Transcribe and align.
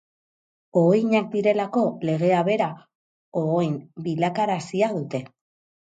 Ohoinak 0.79 1.27
direlako, 1.35 1.83
legea 2.11 2.41
bera 2.49 2.69
ohoin 3.43 3.77
bilakarazia 4.09 4.91
dute. 5.01 5.27